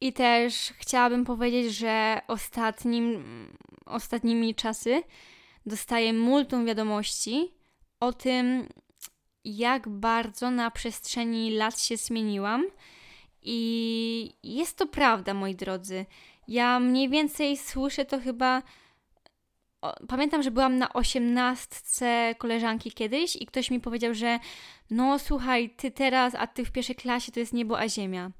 [0.00, 3.24] I też chciałabym powiedzieć, że ostatnim,
[3.86, 5.02] ostatnimi czasy
[5.66, 7.54] dostaję multum wiadomości
[8.00, 8.68] o tym,
[9.44, 12.64] jak bardzo na przestrzeni lat się zmieniłam.
[13.44, 16.06] I jest to prawda, moi drodzy.
[16.48, 18.62] Ja mniej więcej słyszę to chyba.
[20.08, 24.38] Pamiętam, że byłam na osiemnastce koleżanki kiedyś i ktoś mi powiedział, że
[24.90, 28.30] no słuchaj, ty teraz, a ty w pierwszej klasie to jest niebo a ziemia.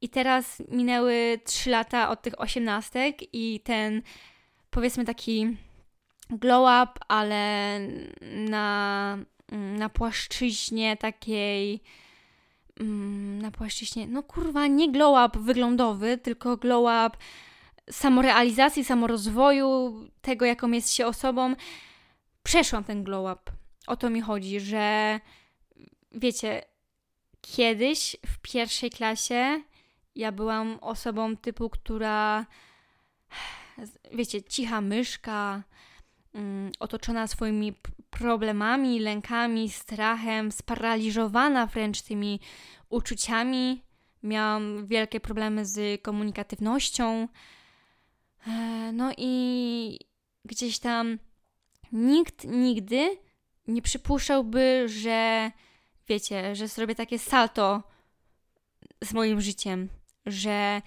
[0.00, 4.02] I teraz minęły 3 lata od tych osiemnastek i ten
[4.70, 5.56] powiedzmy taki
[6.30, 7.78] glow up, ale
[8.30, 9.18] na,
[9.52, 11.80] na płaszczyźnie takiej
[13.40, 17.18] na płaszczyźnie, no kurwa, nie glow up wyglądowy, tylko glow up
[17.90, 21.54] samorealizacji, samorozwoju, tego jaką jest się osobą.
[22.42, 23.52] Przeszłam ten glow up.
[23.86, 25.20] O to mi chodzi, że
[26.12, 26.62] wiecie,
[27.40, 29.62] kiedyś w pierwszej klasie
[30.14, 32.46] ja byłam osobą typu, która,
[34.12, 35.62] wiecie, cicha myszka,
[36.78, 37.74] otoczona swoimi
[38.10, 42.40] problemami, lękami, strachem, sparaliżowana wręcz tymi
[42.88, 43.82] uczuciami.
[44.22, 47.28] Miałam wielkie problemy z komunikatywnością.
[48.46, 48.50] E,
[48.92, 49.98] no i
[50.44, 51.18] gdzieś tam
[51.92, 53.16] nikt nigdy
[53.68, 55.50] nie przypuszczałby, że
[56.08, 57.82] wiecie, że zrobię takie salto
[59.04, 59.88] z moim życiem,
[60.26, 60.82] że,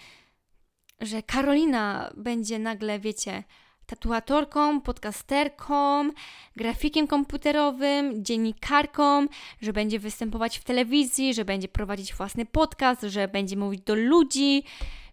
[1.01, 3.43] że Karolina będzie nagle, wiecie,
[3.85, 6.09] tatuatorką, podcasterką,
[6.55, 9.27] grafikiem komputerowym, dziennikarką,
[9.61, 14.63] że będzie występować w telewizji, że będzie prowadzić własny podcast, że będzie mówić do ludzi,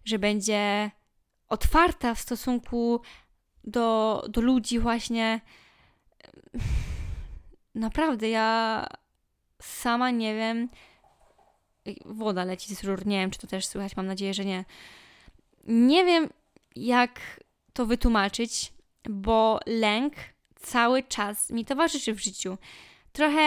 [0.05, 0.91] że będzie
[1.49, 3.01] otwarta w stosunku
[3.63, 5.41] do, do ludzi, właśnie.
[7.75, 8.87] Naprawdę, ja
[9.61, 10.69] sama nie wiem,
[12.05, 13.05] woda leci z rur.
[13.05, 14.65] Nie wiem, czy to też słychać, mam nadzieję, że nie.
[15.67, 16.29] Nie wiem,
[16.75, 17.19] jak
[17.73, 18.73] to wytłumaczyć,
[19.09, 20.13] bo lęk
[20.55, 22.57] cały czas mi towarzyszy w życiu.
[23.11, 23.41] Trochę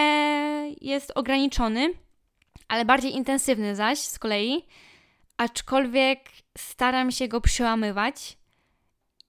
[0.81, 1.95] jest ograniczony,
[2.69, 4.65] ale bardziej intensywny zaś z kolei,
[5.37, 6.21] aczkolwiek
[6.59, 8.39] staram się go przełamywać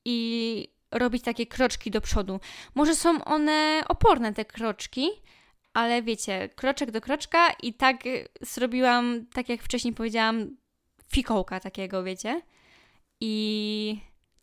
[0.05, 2.39] i robić takie kroczki do przodu.
[2.75, 5.09] Może są one oporne, te kroczki,
[5.73, 8.03] ale wiecie, kroczek do kroczka i tak
[8.41, 10.57] zrobiłam, tak jak wcześniej powiedziałam,
[11.11, 12.41] fikołka takiego, wiecie.
[13.21, 13.99] I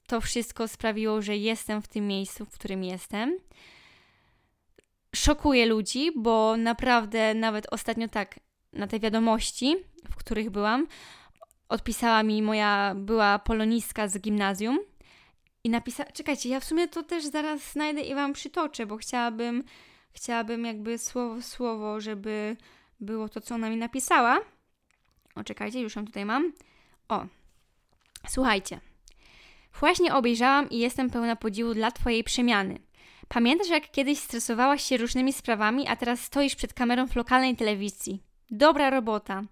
[0.06, 3.38] to wszystko sprawiło, że jestem w tym miejscu, w którym jestem.
[5.14, 8.40] Szokuje ludzi, bo naprawdę nawet ostatnio tak
[8.72, 9.76] na te wiadomości,
[10.10, 10.86] w których byłam,
[11.68, 14.78] odpisała mi moja była polonistka z gimnazjum
[15.64, 19.64] i napisała, czekajcie, ja w sumie to też zaraz znajdę i wam przytoczę, bo chciałabym
[20.12, 22.56] chciałabym jakby słowo słowo, żeby
[23.00, 24.40] było to, co ona mi napisała.
[25.34, 26.52] O, czekajcie, już ją tutaj mam.
[27.08, 27.26] O,
[28.28, 28.91] słuchajcie.
[29.80, 32.78] Właśnie obejrzałam i jestem pełna podziwu dla Twojej przemiany.
[33.28, 38.22] Pamiętasz, jak kiedyś stresowałaś się różnymi sprawami, a teraz stoisz przed kamerą w lokalnej telewizji?
[38.50, 39.42] Dobra robota.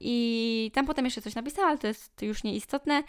[0.00, 3.02] I tam potem jeszcze coś napisała, ale to jest już nieistotne.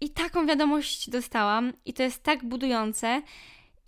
[0.00, 3.22] I taką wiadomość dostałam, i to jest tak budujące.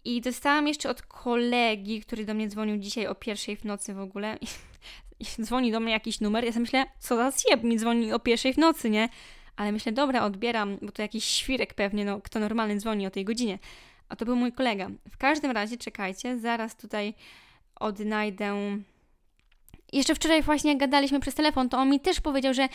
[0.05, 4.01] I dostałam jeszcze od kolegi, który do mnie dzwonił dzisiaj o pierwszej w nocy w
[4.01, 4.39] ogóle.
[5.21, 6.45] I dzwoni do mnie jakiś numer.
[6.45, 9.09] Ja sobie myślę, co za zjeb mi dzwoni o pierwszej w nocy, nie?
[9.57, 13.25] Ale myślę, dobra, odbieram, bo to jakiś świrek pewnie, no kto normalny dzwoni o tej
[13.25, 13.59] godzinie.
[14.09, 14.91] A to był mój kolega.
[15.11, 17.15] W każdym razie, czekajcie, zaraz tutaj
[17.81, 18.57] odnajdę.
[19.93, 22.69] Jeszcze wczoraj właśnie jak gadaliśmy przez telefon, to on mi też powiedział, że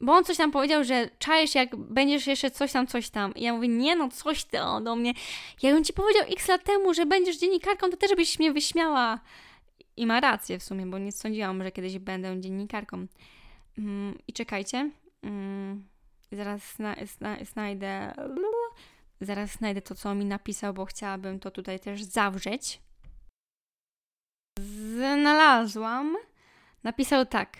[0.00, 3.34] bo on coś tam powiedział, że czajesz jak będziesz jeszcze coś tam, coś tam.
[3.34, 5.12] I ja mówię, nie no, coś ty do mnie.
[5.62, 9.20] Ja bym ci powiedział x lat temu, że będziesz dziennikarką, to też byś mnie wyśmiała.
[9.96, 13.06] I ma rację w sumie, bo nie sądziłam, że kiedyś będę dziennikarką.
[13.78, 14.90] Mm, I czekajcie.
[15.26, 15.88] Mm,
[16.32, 18.14] zaraz zna, zna, znajdę.
[19.20, 22.80] Zaraz znajdę to, co mi napisał, bo chciałabym to tutaj też zawrzeć.
[24.58, 26.16] Znalazłam.
[26.82, 27.56] Napisał tak.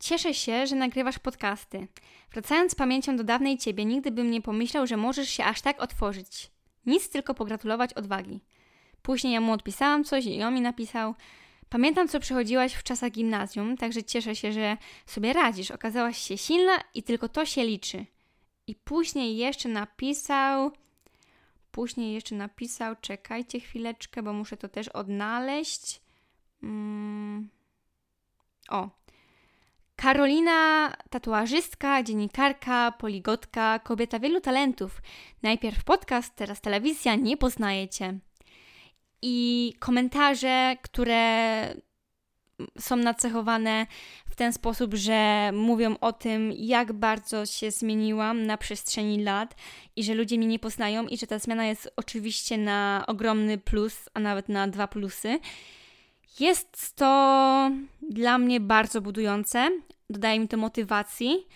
[0.00, 1.88] Cieszę się, że nagrywasz podcasty.
[2.32, 6.50] Wracając pamięcią do dawnej ciebie, nigdy bym nie pomyślał, że możesz się aż tak otworzyć.
[6.86, 8.40] Nic tylko pogratulować odwagi.
[9.02, 11.14] Później ja mu odpisałam coś i on mi napisał.
[11.70, 15.70] Pamiętam, co przechodziłaś w czasach gimnazjum, także cieszę się, że sobie radzisz.
[15.70, 18.06] Okazałaś się silna i tylko to się liczy.
[18.66, 20.72] I później jeszcze napisał.
[21.70, 26.00] Później jeszcze napisał, czekajcie chwileczkę, bo muszę to też odnaleźć.
[26.62, 27.48] Mm.
[28.68, 28.88] O.
[29.96, 35.02] Karolina, tatuażystka, dziennikarka, poligotka, kobieta wielu talentów.
[35.42, 38.18] Najpierw podcast, teraz telewizja, nie poznajecie.
[39.22, 41.74] I komentarze, które
[42.78, 43.86] są nacechowane
[44.30, 49.54] w ten sposób, że mówią o tym, jak bardzo się zmieniłam na przestrzeni lat
[49.96, 54.08] i że ludzie mnie nie poznają i że ta zmiana jest oczywiście na ogromny plus,
[54.14, 55.38] a nawet na dwa plusy.
[56.40, 57.70] Jest to
[58.10, 59.70] dla mnie bardzo budujące,
[60.10, 61.46] dodaje mi to motywacji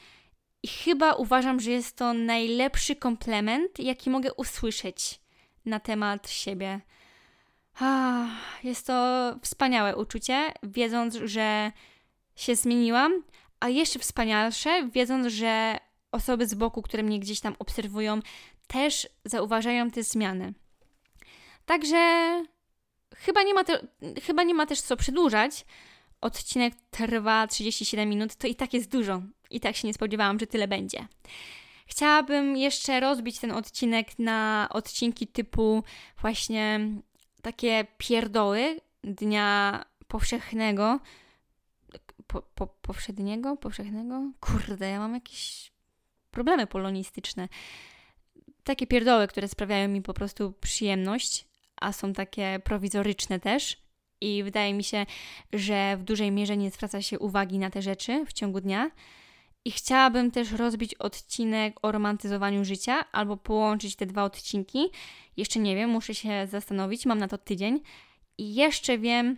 [0.62, 5.20] i chyba uważam, że jest to najlepszy komplement, jaki mogę usłyszeć
[5.64, 6.80] na temat siebie.
[7.80, 8.28] Ah,
[8.62, 8.94] jest to
[9.42, 11.72] wspaniałe uczucie, wiedząc, że
[12.36, 13.12] się zmieniłam,
[13.60, 15.78] a jeszcze wspanialsze, wiedząc, że
[16.12, 18.20] osoby z boku, które mnie gdzieś tam obserwują,
[18.66, 20.54] też zauważają te zmiany.
[21.66, 21.96] Także
[23.16, 23.86] chyba nie ma, te,
[24.22, 25.64] chyba nie ma też co przedłużać.
[26.20, 29.22] Odcinek trwa 37 minut, to i tak jest dużo.
[29.50, 31.06] I tak się nie spodziewałam, że tyle będzie.
[31.86, 35.84] Chciałabym jeszcze rozbić ten odcinek na odcinki typu
[36.20, 36.80] właśnie
[37.42, 41.00] takie pierdoły dnia powszechnego.
[42.26, 43.56] Po, po, powszedniego?
[43.56, 44.32] Powszechnego?
[44.40, 45.72] Kurde, ja mam jakieś
[46.30, 47.48] problemy polonistyczne.
[48.64, 51.46] Takie pierdoły, które sprawiają mi po prostu przyjemność,
[51.80, 53.82] a są takie prowizoryczne też.
[54.20, 55.06] I wydaje mi się,
[55.52, 58.90] że w dużej mierze nie zwraca się uwagi na te rzeczy w ciągu dnia.
[59.64, 64.90] I chciałabym też rozbić odcinek o romantyzowaniu życia, albo połączyć te dwa odcinki.
[65.36, 67.80] Jeszcze nie wiem, muszę się zastanowić, mam na to tydzień.
[68.38, 69.36] I jeszcze wiem,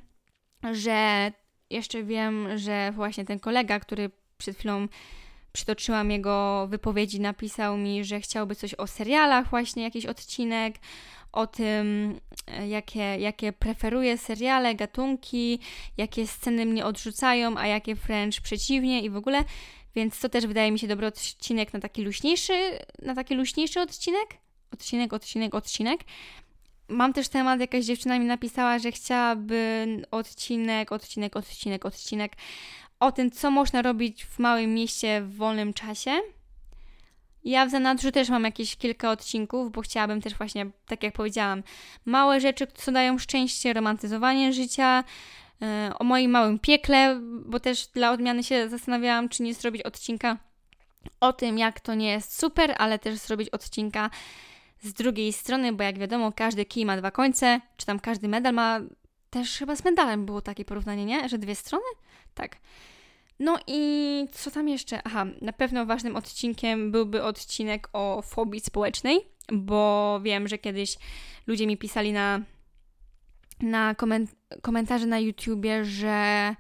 [0.73, 1.33] że
[1.71, 4.89] jeszcze wiem, że właśnie ten kolega, który przed chwilą
[5.53, 10.75] przytoczyłam jego wypowiedzi, napisał mi, że chciałby coś o serialach, właśnie jakiś odcinek,
[11.33, 12.21] o tym,
[12.69, 15.59] jakie, jakie preferuję seriale, gatunki,
[15.97, 19.45] jakie sceny mnie odrzucają, a jakie wręcz przeciwnie i w ogóle.
[19.95, 24.29] Więc to też wydaje mi się dobry odcinek na taki luźniejszy, na taki luźniejszy odcinek.
[24.75, 26.01] Odcinek, odcinek, odcinek.
[26.89, 32.33] Mam też temat, jakaś dziewczyna mi napisała, że chciałaby odcinek, odcinek, odcinek, odcinek
[33.01, 36.11] o tym, co można robić w małym mieście w wolnym czasie.
[37.45, 41.63] Ja w zanadrzu też mam jakieś kilka odcinków, bo chciałabym też właśnie, tak jak powiedziałam,
[42.05, 45.05] małe rzeczy, co dają szczęście, romantyzowanie życia,
[45.63, 50.37] E, o moim małym piekle, bo też dla odmiany się zastanawiałam, czy nie zrobić odcinka
[51.21, 54.11] o tym, jak to nie jest super, ale też zrobić odcinka
[54.85, 58.55] z drugiej strony, bo jak wiadomo, każdy kij ma dwa końce, czy tam każdy medal
[58.55, 58.81] ma
[59.31, 61.29] też chyba z medalem było takie porównanie, nie?
[61.29, 61.85] Że dwie strony?
[62.35, 62.57] Tak.
[63.39, 65.03] No i co tam jeszcze?
[65.05, 69.21] Aha, na pewno ważnym odcinkiem byłby odcinek o fobii społecznej,
[69.53, 70.97] bo wiem, że kiedyś
[71.47, 72.41] ludzie mi pisali na
[73.61, 76.55] na koment komentarze na YouTubie, że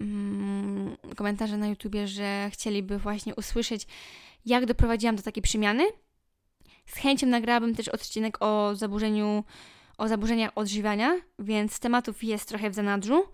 [0.00, 3.86] mm, komentarze na YouTubie, że chcieliby właśnie usłyszeć,
[4.46, 5.84] jak doprowadziłam do takiej przemiany.
[6.86, 9.44] Z chęcią nagrałabym też odcinek o zaburzeniu,
[9.98, 13.24] o zaburzeniach odżywiania, więc tematów jest trochę w zanadrzu,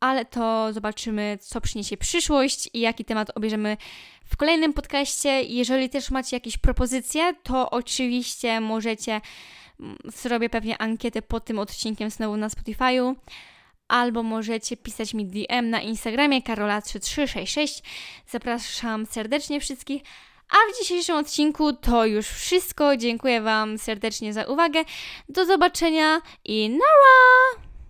[0.00, 3.76] ale to zobaczymy, co przyniesie przyszłość i jaki temat obierzemy
[4.24, 5.42] w kolejnym podcaście.
[5.42, 9.20] Jeżeli też macie jakieś propozycje, to oczywiście możecie
[10.04, 13.14] zrobię pewnie ankietę pod tym odcinkiem znowu na Spotify'u.
[13.88, 17.82] albo możecie pisać mi DM na Instagramie karola3366.
[18.26, 20.02] Zapraszam serdecznie wszystkich.
[20.50, 22.96] A w dzisiejszym odcinku to już wszystko.
[22.96, 24.84] Dziękuję Wam serdecznie za uwagę.
[25.28, 27.67] Do zobaczenia i nara!